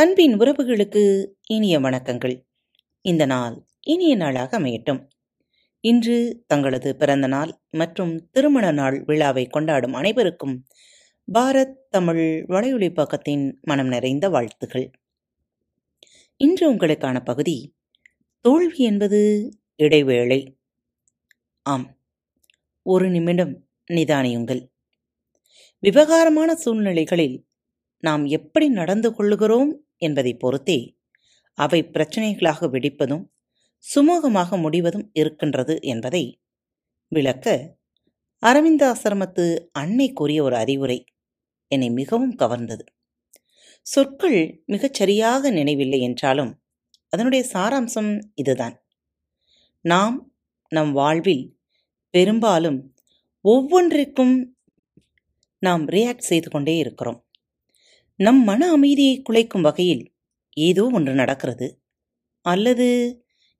அன்பின் 0.00 0.36
உறவுகளுக்கு 0.36 1.26
இனிய 1.46 1.80
வணக்கங்கள். 1.80 2.44
இந்த 3.00 3.26
நாள் 3.26 3.64
இனிய 3.80 4.16
நாளாக 4.16 4.58
அமையட்டும். 4.60 5.08
இன்று 5.80 6.44
தங்களது 6.46 6.96
பிறந்த 6.96 7.26
நாள் 7.26 7.60
மற்றும் 7.70 8.30
திருமண 8.30 8.70
நாள் 8.70 9.02
விழாவை 9.04 9.46
கொண்டாடும் 9.46 9.92
அனைவருக்கும் 9.92 10.66
பாரத் 11.34 11.74
தமிழ் 11.90 12.44
வலையொலி 12.48 12.92
பக்கத்தின் 12.92 13.52
மனம் 13.60 13.86
நிறைந்த 13.86 14.28
வாழ்த்துகள். 14.28 14.90
இன்று 16.36 16.74
உங்களுக்கான 16.74 17.24
பகுதி 17.24 17.74
தோல்வி 18.40 18.84
என்பது 18.84 19.50
இடைவேளை. 19.76 20.58
ஆம் 21.62 21.98
ஒரு 22.82 23.10
நிமிடம் 23.10 23.68
நிதானியுங்கள். 23.90 24.68
விவகாரமான 25.78 26.54
சூழ்நிலைகளில் 26.54 27.48
நாம் 27.98 28.24
எப்படி 28.24 28.68
நடந்து 28.68 29.10
கொள்ளுகிறோம் 29.10 29.72
என்பதை 30.00 30.32
பொறுத்தே 30.34 30.78
அவை 31.58 31.80
பிரச்சனைகளாக 31.84 32.68
வெடிப்பதும் 32.68 33.24
சுமூகமாக 33.84 34.58
முடிவதும் 34.60 35.06
இருக்கின்றது 35.12 35.74
என்பதை 35.82 36.24
விளக்க 37.12 37.46
அரவிந்த 38.42 38.82
ஆசிரமத்து 38.92 39.44
அன்னை 39.72 40.12
கூறிய 40.12 40.42
ஒரு 40.42 40.56
அறிவுரை 40.56 40.98
என்னை 41.68 41.90
மிகவும் 41.90 42.36
கவர்ந்தது. 42.36 42.84
சொற்கள் 43.86 44.40
மிகச் 44.66 44.94
சரியாக 44.94 45.50
நினைவில்லை 45.50 46.00
என்றாலும் 46.00 46.52
அதனுடைய 47.12 47.42
சாராம்சம் 47.52 48.10
இதுதான். 48.34 48.76
நாம் 49.84 50.16
நம் 50.72 50.92
வாழ்வில் 50.92 51.44
பெரும்பாலும் 52.14 52.78
ஒவ்வொன்றிற்கும் 53.44 54.34
நாம் 55.62 55.84
ரியாக்ட் 55.88 56.28
செய்து 56.30 56.48
கொண்டே 56.50 56.74
இருக்கிறோம். 56.76 57.20
நம் 58.20 58.40
மன 58.42 58.62
அமைதியை 58.70 59.14
குலைக்கும் 59.26 59.64
வகையில் 59.66 60.02
ஏதோ 60.56 60.82
ஒன்று 60.96 61.12
நடக்கிறது. 61.14 61.66
அல்லது 62.46 62.88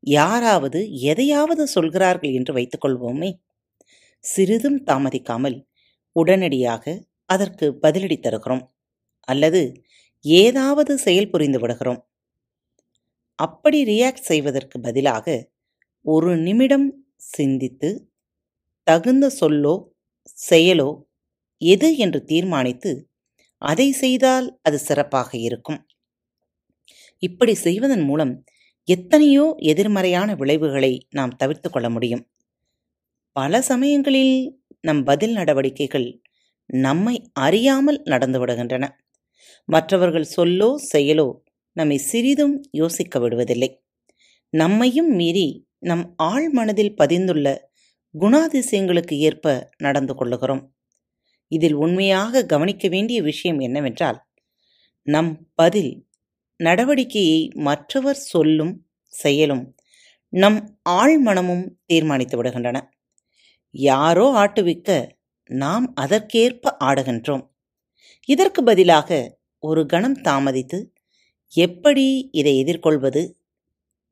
யாராவது 0.06 0.80
எதையாவது 1.10 1.64
சொல்கிறார்கள் 1.66 2.32
என்று 2.32 2.52
வைத்துக்கொள்வோமே 2.54 3.30
சிறிதும் 4.24 4.78
தாமதிக்காமல் 4.86 5.56
உடனடியாக 6.16 6.84
அதற்கு 7.30 7.66
பதிலடி 7.82 8.18
தருகிறோம். 8.20 8.64
அல்லது 9.28 9.62
ஏதாவது 10.24 10.92
செயல் 10.98 11.30
புரிந்து 11.30 11.58
விடுகிறோம். 11.58 12.00
அப்படி 13.38 13.78
ரியாக்ட் 13.84 14.28
செய்வதற்கு 14.30 14.76
பதிலாக 14.80 15.26
ஒரு 16.04 16.30
நிமிடம் 16.38 16.88
சிந்தித்து 17.34 17.90
தகுந்த 18.86 19.26
சொல்லோ 19.40 19.74
செயலோ 20.38 20.90
எது 21.62 21.88
என்று 21.96 22.20
தீர்மானித்து 22.24 22.92
அதை 23.62 23.92
செய்தால் 23.92 24.60
அது 24.62 24.78
சிறப்பாக 24.78 25.30
இருக்கும். 25.38 25.80
இப்படி 27.22 27.54
செய்வதன் 27.54 28.00
மூலம் 28.00 28.32
எத்தனையோ 28.88 29.44
எதிர்மறையான 29.58 30.34
விளைவுகளை 30.34 30.92
நாம் 31.10 31.36
தவிர்த்து 31.36 31.70
கொள்ள 31.70 31.90
முடியும். 31.90 32.24
பல 33.36 33.60
சமயங்களில் 33.62 34.34
நம் 34.80 35.02
பதில் 35.04 35.32
நடவடிக்கைகள் 35.32 36.08
நம்மை 36.66 37.14
அறியாமல் 37.32 38.00
நடந்து 38.04 38.46
விடுகின்றன. 38.46 38.84
மற்றவர்கள் 39.68 40.32
சொல்லோ 40.36 40.70
செயலோ 40.92 41.28
நம்மை 41.76 41.98
சிறிதும் 41.98 42.56
யோசிக்க 42.70 43.18
விடுவதில்லை. 43.20 43.70
நம்மையும் 44.52 45.10
மீறி 45.14 45.48
நம் 45.78 46.04
ஆழ் 46.16 46.48
மனதில் 46.50 46.94
பதிந்துள்ள 46.98 47.46
குணாதிசயங்களுக்கு 48.14 49.16
ஏற்ப 49.18 49.46
நடந்து 49.78 50.14
கொள்ளுகிறோம். 50.14 50.62
இதில் 51.50 51.72
உண்மையாக 51.74 52.42
கவனிக்க 52.44 52.88
வேண்டிய 52.88 53.18
விஷயம் 53.22 53.58
என்னவென்றால் 53.58 54.18
நம் 55.06 55.32
பதில் 55.54 55.92
நடவடிக்கையை 56.60 57.40
மற்றவர் 57.58 58.20
சொல்லும் 58.32 58.74
செயலும் 59.14 59.64
நம் 60.32 60.58
ஆழ்மனமும் 60.88 61.64
தீர்மானித்து 61.86 62.36
விடுகின்றன. 62.42 62.78
யாரோ 63.74 64.26
ஆட்டுவிக்க 64.42 64.88
நாம் 65.50 65.86
அதற்கேற்ப 65.94 66.74
ஆடுகின்றோம். 66.84 67.44
இதற்கு 68.28 68.60
பதிலாக 68.62 69.10
ஒரு 69.62 69.82
கணம் 69.86 70.18
தாமதித்து 70.22 70.78
எப்படி 71.54 72.06
இதை 72.32 72.52
எதிர்கொள்வது 72.58 73.22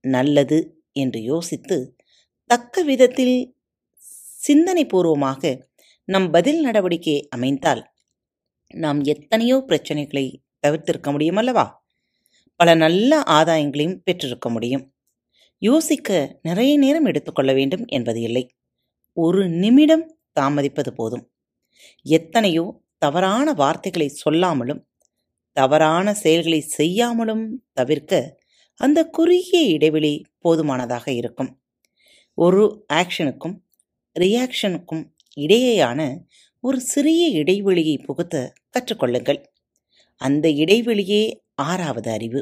நல்லது 0.05 0.59
என்று 0.93 1.21
யோசித்து 1.23 1.77
தக்க 2.51 2.83
விதத்தில் 2.83 3.37
சிந்தனை 4.41 4.85
பூர்வமாக 4.87 5.43
நம் 6.09 6.31
பதில் 6.31 6.61
நடவடிக்கை 6.61 7.29
அமைந்தால் 7.29 7.93
நாம் 8.75 9.01
எத்தனையோ 9.05 9.65
பிரச்சனைகளை 9.67 10.37
தவிர்த்திருக்க 10.67 11.11
முடியும் 11.11 11.37
அல்லவா? 11.37 11.85
பல 12.57 12.75
நல்ல 12.75 13.21
ஆதாயங்களையும் 13.21 14.01
பெற்றிருக்க 14.05 14.51
முடியும். 14.51 14.95
யோசிக்க 15.59 16.39
நிறைய 16.43 16.79
நேரம் 16.79 17.05
எடுத்துக்கொள்ள 17.05 17.53
வேண்டும் 17.53 17.85
என்பது 17.87 18.21
இல்லை. 18.21 18.55
ஒரு 19.13 19.49
நிமிடம் 19.49 20.19
தாமதிப்பது 20.41 20.91
போதும். 20.91 21.25
எத்தனையோ 22.03 22.81
தவறான 22.99 23.53
வார்த்தைகளை 23.53 24.09
சொல்லாமலும் 24.09 24.89
தவறான 25.53 26.15
செயல்களை 26.15 26.61
செய்யாமலும் 26.61 27.47
தவிர்க்க 27.73 28.39
அந்த 28.81 29.05
குறுகிய 29.05 29.63
இடைவெளி 29.63 30.25
போதுமானதாக 30.39 31.13
இருக்கும். 31.13 31.61
ஒரு 32.35 32.87
ஆக்ஷனுக்கும் 32.93 33.57
ரியாக்ஷனுக்கும் 34.21 35.05
இடையேயான 35.45 36.01
ஒரு 36.61 36.81
சிறிய 36.81 37.29
இடைவெளியை 37.29 37.99
புகுத்த 37.99 38.53
கற்றுக்கொள்ளுங்கள் 38.75 39.41
அந்த 40.17 40.49
இடைவெளியே 40.49 41.23
ஆறாவது 41.55 42.11
அறிவு. 42.11 42.41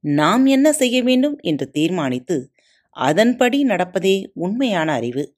நாம் 0.00 0.46
என்ன 0.46 0.72
செய்ய 0.72 1.02
வேண்டும் 1.02 1.38
என்று 1.40 1.70
தீர்மானித்து 1.70 2.52
அதன்படி 2.90 3.64
நடப்பதே 3.64 4.30
உண்மையான 4.34 4.92
அறிவு. 4.92 5.36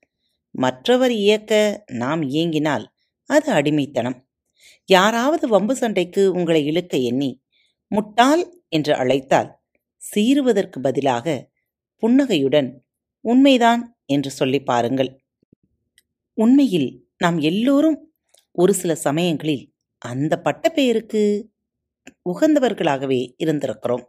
மற்றவர் 0.50 1.10
இயக்க 1.10 1.84
நாம் 1.86 2.22
இயங்கினால் 2.22 2.84
அது 3.26 3.52
அடிமைத்தனம். 3.52 4.18
யாராவது 4.84 5.48
வம்பு 5.48 5.76
சண்டைக்கு 5.76 6.32
உங்களை 6.32 6.66
இழுக்க 6.66 6.96
எண்ணி 6.96 7.30
முட்டாள் 7.88 8.62
என்று 8.68 8.94
அழைத்தால் 8.94 9.50
சீறுவதற்கு 10.02 10.78
பதிலாக 10.80 11.26
புன்னகையுடன் 12.02 12.84
உண்மைதான் 13.24 13.82
என்று 14.06 14.30
சொல்லி 14.30 14.60
பாருங்கள். 14.62 15.21
உண்மையில் 16.38 17.06
நாம் 17.16 17.38
எல்லோரும் 17.38 17.98
ஒரு 18.52 18.74
சில 18.74 18.94
சமயங்களில் 18.94 19.64
அந்த 19.98 20.40
பட்டப்பெயருக்கு 20.44 21.22
உகந்தவர்களாகவே 22.30 23.20
இருந்திருக்கிறோம். 23.44 24.04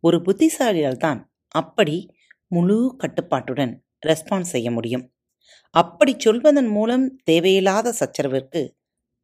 ஒரு 0.00 0.22
புத்திசாலியால் 0.22 0.96
தான் 0.96 1.20
அப்படி 1.48 1.96
முழு 2.46 2.94
கட்டுப்பாட்டுடன் 2.98 3.72
ரெஸ்பான்ஸ் 4.06 4.52
செய்ய 4.54 4.70
முடியும். 4.70 5.04
அப்படி 5.70 6.14
சொல்வதன் 6.18 6.66
மூலம் 6.66 7.06
தேவையில்லாத 7.24 7.94
சச்சரவிற்கு 8.00 8.62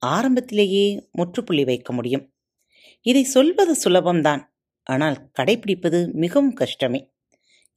ஆரம்பத்திலேயே 0.03 0.87
முற்றுப்புள்ளி 1.11 1.65
வைக்க 1.65 1.93
முடியும். 1.93 2.25
இதை 3.07 3.25
சொல்வது 3.25 3.77
சுலபம்தான் 3.85 4.43
ஆனால் 4.87 5.19
கடைபிடிப்பது 5.39 6.13
மிகவும் 6.15 6.55
கஷ்டமே. 6.55 7.01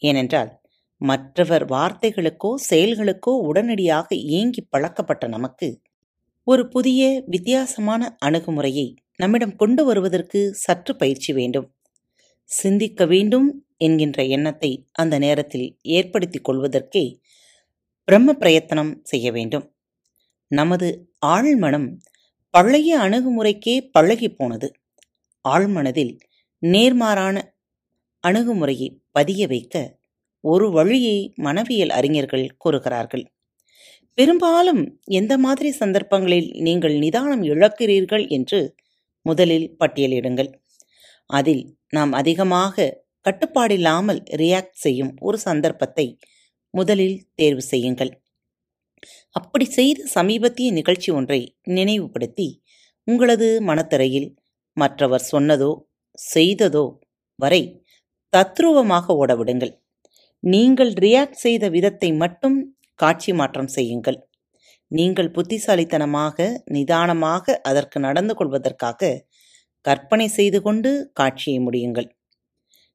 ஏனென்றால் 0.01 0.51
மற்றவர் 1.01 1.65
வார்த்தைகளுக்கோ 1.65 2.51
செயல்களுக்கோ 2.69 3.31
உடனடியாக 3.41 4.07
ஏங்கி 4.15 4.61
பழக்கப்பட்ட 4.69 5.27
நமக்கு 5.27 5.81
ஒரு 6.43 6.63
புதிய 6.67 7.23
வித்தியாசமான 7.25 8.17
அணுகுமுறையை 8.19 8.87
நம்மிடம் 9.17 9.55
கொண்டு 9.55 9.85
வருவதற்கு 9.85 10.39
சற்று 10.53 10.95
பயிற்சி 10.95 11.33
வேண்டும். 11.33 11.67
சிந்திக்க 12.49 13.05
வேண்டும் 13.05 13.47
என்கின்ற 13.77 14.23
எண்ணத்தை 14.25 14.71
அந்த 14.91 15.15
நேரத்தில் 15.17 15.67
ஏற்படுத்திக் 15.81 16.45
கொள்வதற்கே 16.49 17.05
பிரம்ம 18.07 18.33
பிரயத்தனம் 18.33 18.91
செய்ய 19.03 19.31
வேண்டும். 19.31 19.65
நமது 20.51 20.89
ஆழ்மனம் 21.25 21.87
பழைய 22.53 22.97
அணுகுமுறைக்கே 22.99 23.75
பழகி 23.91 24.29
போனது. 24.29 24.67
ஆழ்மனதில் 25.45 26.13
நேர்மாறான 26.63 27.37
அணுகுமுறையை 28.23 28.89
பதிய 29.11 29.47
வைக்க 29.47 29.75
ஒரு 30.45 30.67
வழியை 30.71 31.17
மனவியல் 31.45 31.93
அறிஞர்கள் 31.97 32.45
கூறுகிறார்கள். 32.63 33.23
பெரும்பாலும் 34.17 34.83
எந்த 35.19 35.33
மாதிரி 35.37 35.69
சந்தர்ப்பங்களில் 35.81 36.49
நீங்கள் 36.67 36.95
நிதானம் 37.03 37.43
இழக்கிறீர்கள்? 37.43 38.25
என்று 38.37 38.59
முதலில் 39.25 39.67
பட்டியலிடுங்கள். 39.79 40.51
அதில் 41.29 41.63
நாம் 41.89 42.13
அதிகமாக 42.13 42.93
கட்டுப்பாடில்லாமல் 43.25 44.21
ரியாக்ட் 44.41 44.79
செய்யும் 44.85 45.13
ஒரு 45.27 45.37
சந்தர்ப்பத்தை 45.47 46.05
முதலில் 46.73 47.17
தேர்வு 47.35 47.63
செய்யுங்கள். 47.71 48.11
அப்படி 49.35 49.65
செய்த 49.77 50.07
சமீபத்திய 50.15 50.69
நிகழ்ச்சி 50.71 51.09
ஒன்றை 51.11 51.39
நினைவுபடுத்தி 51.77 52.47
உங்களது 53.07 53.47
மனத்திரையில் 53.69 54.29
மற்றவர் 54.77 55.25
சொன்னதோ 55.31 55.71
செய்ததோ 56.17 56.85
வரை 57.39 57.61
தத்ரூபமாக 58.33 59.15
ஓடவிடுங்கள். 59.21 59.73
நீங்கள் 60.45 60.91
ரியாக்ட் 61.03 61.43
செய்த 61.43 61.65
விதத்தை 61.75 62.09
மட்டும் 62.23 62.57
காட்சி 62.99 63.31
மாற்றம் 63.33 63.69
செய்யுங்கள். 63.75 64.17
நீங்கள் 64.91 65.29
புத்திசாலித்தனமாக 65.31 66.47
நிதானமாக 66.75 67.55
அதற்கு 67.69 67.97
நடந்து 67.99 68.33
கொள்வதற்காக 68.35 69.09
கற்பனை 69.85 70.27
செய்து 70.37 70.59
கொண்டு 70.61 70.91
காட்சியை 71.13 71.59
முடியுங்கள். 71.59 72.07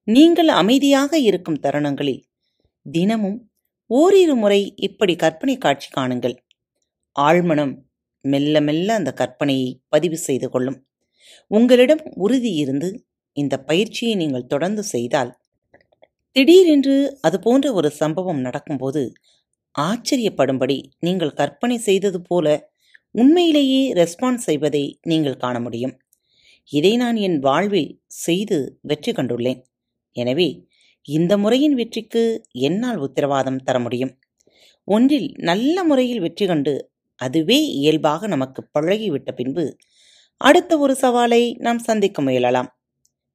நீங்கள் 0.09 0.51
அமைதியாக 0.61 1.13
இருக்கும் 1.29 1.61
தருணங்களில் 1.65 2.23
தினமும் 2.87 3.39
ஓரிரு 3.91 4.35
முறை 4.35 4.61
இப்படி 4.89 5.15
கற்பனை 5.17 5.57
காட்சி 5.59 5.89
காணுங்கள். 5.99 6.37
ஆழ்மனம் 7.17 7.75
மெல்ல 8.25 8.57
மெல்ல 8.61 8.89
அந்த 9.01 9.11
கற்பனையை 9.21 9.69
பதிவு 9.89 10.19
செய்து 10.29 10.49
கொள்ளும். 10.55 10.79
உங்களிடம் 11.51 12.03
உறுதி 12.25 12.53
இருந்து 12.63 12.89
இந்த 13.37 13.55
பயிற்சியை 13.69 14.15
நீங்கள் 14.15 14.51
தொடர்ந்து 14.53 14.83
செய்தால் 14.95 15.31
திடீரென்று 16.37 16.97
அது 17.21 17.37
போன்ற 17.41 17.67
ஒரு 17.73 17.89
சம்பவம் 18.01 18.41
நடக்கும்போது 18.41 19.03
ஆச்சரியப்படும்படி 19.75 20.77
நீங்கள் 21.07 21.39
கற்பனை 21.41 21.77
செய்தது 21.79 22.19
போல 22.23 22.47
உண்மையிலேயே 23.15 23.83
ரெஸ்பான்ஸ் 23.93 24.47
செய்வதை 24.49 24.83
நீங்கள் 25.11 25.41
காண 25.43 25.57
முடியும். 25.61 25.95
இதை 26.71 26.93
நான் 26.97 27.17
என் 27.27 27.39
வாழ்வில் 27.39 27.93
செய்து 28.25 28.59
வெற்றி 28.81 29.13
கண்டுள்ளேன். 29.13 29.61
எனவே 30.17 30.49
இந்த 31.09 31.33
முறையின் 31.37 31.75
வெற்றிக்கு 31.75 32.23
என்னால் 32.69 33.01
உத்தரவாதம் 33.07 33.63
தர 33.69 33.77
முடியும். 33.79 34.13
ஒன்றில் 34.89 35.29
நல்ல 35.51 35.85
முறையில் 35.85 36.23
வெற்றி 36.27 36.47
கண்டு 36.47 36.75
அதுவே 37.21 37.59
இயல்பாக 37.81 38.27
நமக்கு 38.27 38.61
பழகிவிட்ட 38.79 39.31
பின்பு 39.33 39.65
அடுத்த 40.41 40.79
ஒரு 40.79 40.95
சவாலை 41.03 41.43
நாம் 41.67 41.81
சந்திக்க 41.89 42.23
முயலலாம். 42.23 42.71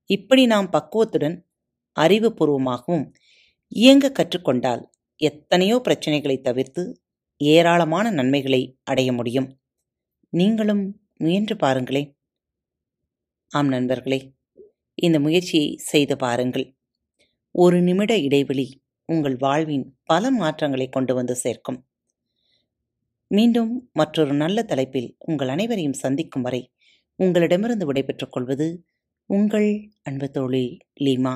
இப்படி 0.10 0.44
நாம் 0.46 0.70
பக்குவத்துடன் 0.70 1.36
அறிவுபூர்வமாகவும் 1.96 3.06
இயங்க 3.72 4.12
கற்றுக்கொண்டால் 4.12 4.84
எத்தனையோ 5.20 5.82
பிரச்சனைகளை 5.88 6.38
தவிர்த்து 6.42 6.84
ஏராளமான 7.42 8.12
நன்மைகளை 8.12 8.62
அடைய 8.84 9.10
முடியும். 9.14 9.50
நீங்களும் 10.34 10.84
முயன்று 11.18 11.56
பாருங்களேன் 11.56 12.10
ஆம் 13.52 13.68
நண்பர்களே 13.68 14.20
இந்த 14.98 15.20
முயற்சியை 15.20 15.70
செய்து 15.84 16.16
பாருங்கள். 16.18 16.66
ஒரு 17.56 17.82
நிமிட 17.82 18.18
இடைவெளி 18.18 18.68
உங்கள் 19.10 19.38
வாழ்வின் 19.38 19.86
பல 20.04 20.32
மாற்றங்களை 20.32 20.88
கொண்டு 20.90 21.14
வந்து 21.14 21.36
சேர்க்கும். 21.36 21.80
மீண்டும் 23.32 23.72
மற்றொரு 23.92 24.34
நல்ல 24.34 24.64
தலைப்பில் 24.64 25.10
உங்கள் 25.20 25.48
அனைவரையும் 25.48 26.00
சந்திக்கும் 26.04 26.42
வரை 26.42 26.62
உங்களிடமிருந்து 27.20 27.86
விடைபெற்றுக் 27.86 28.32
கொள்வது 28.32 28.68
உங்கள் 29.30 29.70
அன்பு 30.04 30.28
தோழி 30.32 30.66
லீமா. 31.04 31.36